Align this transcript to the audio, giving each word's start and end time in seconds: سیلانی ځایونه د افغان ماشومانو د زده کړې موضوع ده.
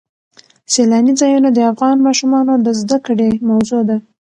سیلانی 0.73 1.13
ځایونه 1.21 1.49
د 1.53 1.59
افغان 1.71 1.97
ماشومانو 2.07 2.53
د 2.65 2.67
زده 2.81 2.97
کړې 3.05 3.29
موضوع 3.49 3.81
ده. 3.89 3.97